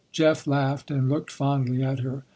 Jeff 0.11 0.47
laughed 0.47 0.89
and 0.89 1.09
looked 1.09 1.29
fondly 1.29 1.83
at 1.83 1.99
her. 1.99 2.23